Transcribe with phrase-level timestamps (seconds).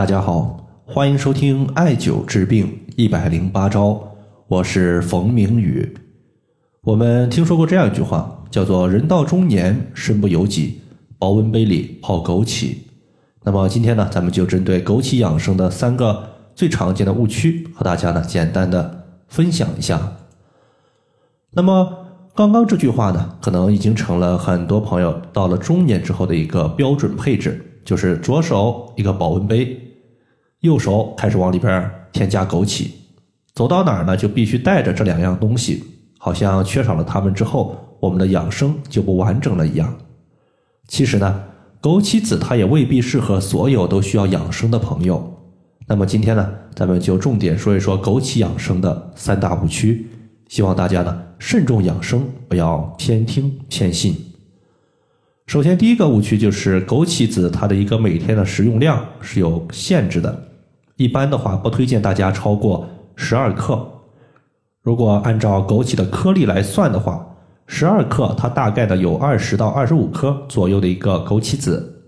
[0.00, 4.02] 大家好，欢迎收听艾灸治病一百零八招，
[4.48, 5.94] 我是冯明宇。
[6.80, 10.80] 我们听说过这样一句话，叫做“人到中年，身不由己，
[11.18, 12.76] 保温杯里泡枸杞”。
[13.44, 20.00] 那么今天呢，咱们就针对枸杞养生的三个最常见的误区，和大家呢简单的分享一下。
[21.52, 27.66] 那么刚刚这句话呢，可能已经成了很多朋友到了中年之后的一个标准配置。
[27.82, 29.76] 就是左手一个保温杯，
[30.60, 32.88] 右手开始往里边添加枸杞，
[33.54, 35.82] 走到哪儿呢就必须带着这两样东西，
[36.18, 39.96] 好像缺少了它们之后，我们的养生就不完整了一样。
[40.86, 41.42] 其实呢，
[41.80, 45.34] 枸杞子它也未必适合所有都需要养生的朋友。
[45.86, 50.06] 那么今天呢，咱们就重点说一说枸杞养生的三大误区，
[50.48, 54.14] 希望大家呢慎重养生，不要偏听偏信。
[55.46, 60.49] 首先，第一个误区就是枸杞子它的一个每天的食用量是有限制的，
[61.00, 63.88] 一般的话不推荐大家超过十二克。
[64.82, 67.26] 如果按照枸杞的颗粒来算的话，
[67.66, 72.02] 十二克它大概的有二十到二十五颗左右的一个枸杞子。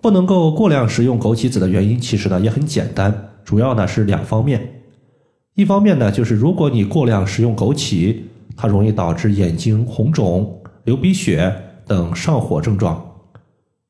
[0.00, 4.80] 不能够过量食用枸杞子的原因，其实呢也很简单，主要呢是两方面。
[5.54, 8.16] 一方面呢就是如果你过量食用枸杞，
[8.56, 11.54] 它容易导致眼睛红肿、流鼻血。
[11.86, 13.04] 等上火症状。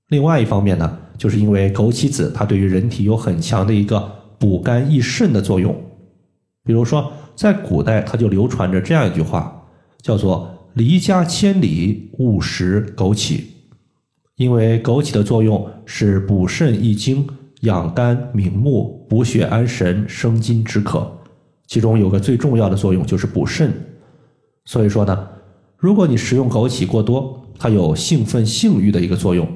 [0.09, 5.79] 另外一方面呢，就是因为枸杞子它对于人体有很强的一个补肝益肾的作用。
[6.65, 9.63] 比如说，在古代它就流传着这样一句话，
[10.01, 13.43] 叫做“离家千里，勿食枸杞”。
[14.37, 17.29] 因为枸杞的作用是补肾益精、
[17.61, 21.07] 养肝明目、补血安神、生津止渴，
[21.67, 23.71] 其中有个最重要的作用就是补肾。
[24.65, 25.29] 所以说呢，
[25.77, 29.47] 如果你食用枸杞过多，它有兴奋性欲的一个作用，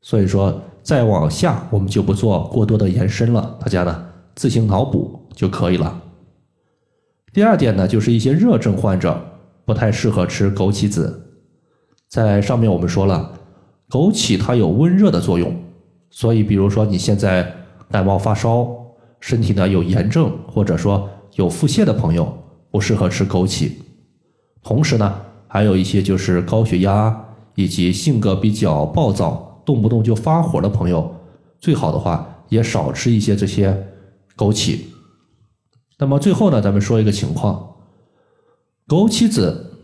[0.00, 6.00] 所以说再往下我们就不做过多的延伸了，大家呢自行脑补就可以了。
[7.32, 9.20] 第二点呢，就是一些热症患者
[9.64, 11.36] 不太适合吃枸杞子，
[12.08, 13.32] 在上面我们说了，
[13.88, 15.54] 枸杞它有温热的作用，
[16.10, 17.52] 所以比如说你现在
[17.90, 18.68] 感冒发烧，
[19.20, 22.32] 身体呢有炎症或者说有腹泻的朋友，
[22.70, 23.72] 不适合吃枸杞，
[24.62, 25.22] 同时呢。
[25.52, 27.24] 还有一些就是高血压
[27.56, 31.14] 以及性格比较暴躁、动不动就发火的朋友，
[31.60, 33.86] 最好的话也少吃一些这些
[34.36, 34.80] 枸杞。
[35.96, 37.76] 那么最后呢，咱们说一个情况：
[38.88, 39.76] 枸杞子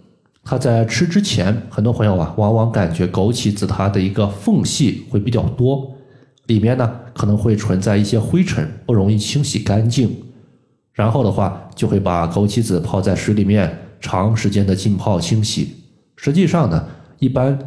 [0.43, 5.95] 它在吃之前，很多朋友啊，往往感觉枸杞子它的一个缝隙会比较多，
[6.47, 10.11] 里面呢可能会存在一些灰尘，不容易清洗干净。
[10.93, 13.79] 然后的话，就会把枸杞子泡在水里面。
[13.99, 15.75] 长时间的浸泡清洗，
[16.17, 16.87] 实际上呢，
[17.19, 17.59] 一般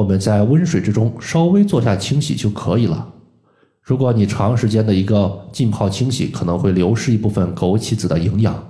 [0.00, 3.06] 我们在温水之中稍微做下清洗就可以了。
[3.82, 8.66] 如果你长时间的一个浸泡清洗，可能会流失一部分枸杞子的营养。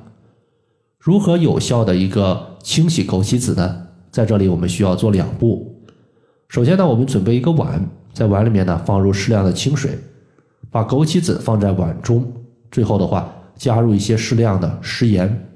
[0.98, 3.86] 如何有效的一个清洗枸杞子呢？
[4.10, 5.72] 在这里我们需要做两步。
[6.48, 9.96] 首先呢，我们准备一个碗，在碗里面呢放入适量的清水，
[10.68, 12.26] 把枸杞子放在碗中，
[12.72, 15.48] 最后的话加入一些适量的食盐。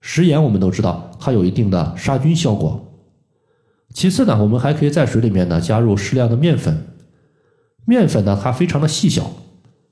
[0.00, 2.82] 食盐我们都知道，它有一定的杀菌效果。
[4.02, 6.88] 其次呢，我们还可以在水里面呢加入适量的面粉。
[7.84, 9.30] 面粉呢，它非常的细小，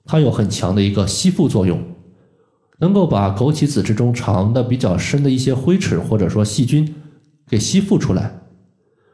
[0.05, 1.81] 它有很强的一个吸附作用，
[2.81, 6.93] 能够把枸杞子之中藏的比较深的一些灰尘或者说细菌
[7.47, 8.41] 给吸附出来。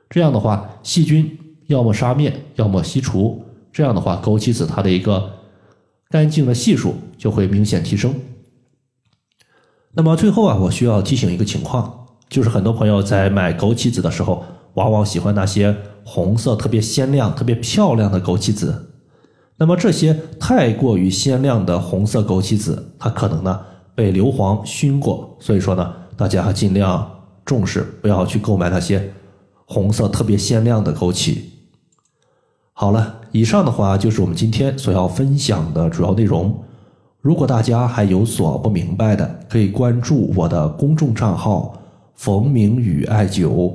[0.08, 3.44] 这样的话，细菌要么杀灭，要么吸除。
[3.70, 5.30] 这样的话，枸杞子它的一个
[6.08, 8.14] 干净的系数就会明显提升。
[9.92, 14.42] 那么最后啊，我需要提醒一个情况，就是很多朋友在买枸杞子的时候，
[14.76, 18.92] 往往喜欢那些红色特别鲜亮、特别漂亮的枸杞子。
[19.58, 23.60] 那么这些太过于鲜亮的红色枸杞子，它可能呢
[23.94, 27.10] 被硫磺熏过，所以说呢，大家尽量
[27.44, 29.12] 重视，不要去购买那些
[29.64, 31.38] 红色特别鲜亮的枸杞。
[32.74, 36.62] 好了，以上的话就是我们今天所要分享的主要内容。
[37.22, 41.74] 如果大家还有所不明白的，可以关注我的公众账号
[42.14, 43.74] “冯明宇艾灸”，